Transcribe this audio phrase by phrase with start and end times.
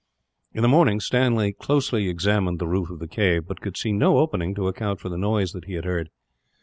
[0.51, 4.17] In the morning Stanley closely examined the roof of the cave, but could see no
[4.17, 6.09] opening to account for the noise that he had heard.